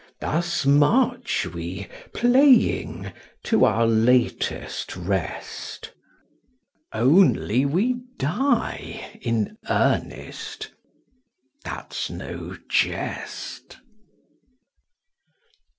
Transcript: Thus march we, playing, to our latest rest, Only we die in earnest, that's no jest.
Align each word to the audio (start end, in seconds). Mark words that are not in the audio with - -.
Thus 0.19 0.65
march 0.65 1.45
we, 1.45 1.87
playing, 2.11 3.11
to 3.43 3.65
our 3.65 3.85
latest 3.85 4.95
rest, 4.97 5.91
Only 6.91 7.67
we 7.67 7.97
die 8.17 9.19
in 9.21 9.59
earnest, 9.69 10.71
that's 11.63 12.09
no 12.09 12.57
jest. 12.67 13.77